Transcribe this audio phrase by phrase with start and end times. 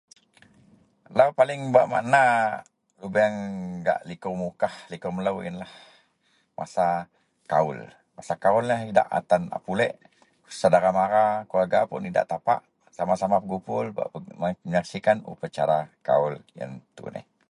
[1.17, 2.23] Lau wak paling bermakna
[3.01, 3.35] lubeang
[3.87, 5.73] gak likou Mukah likou melou yenlah
[6.57, 6.87] masa
[7.51, 7.79] kaul,
[8.17, 9.07] Masa kaullah tan idak
[9.55, 9.93] a pulik,
[10.59, 12.59] sedara-mara keluwerga pun idak tapak.
[12.97, 14.07] Sama-sama begupul bak
[14.65, 17.25] menyaksikan upacara kaul yen tuneh